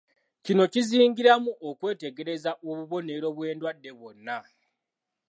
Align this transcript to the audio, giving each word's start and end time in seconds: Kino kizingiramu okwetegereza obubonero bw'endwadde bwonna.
Kino 0.45 0.63
kizingiramu 0.73 1.51
okwetegereza 1.69 2.51
obubonero 2.69 3.27
bw'endwadde 3.35 3.91
bwonna. 3.99 4.39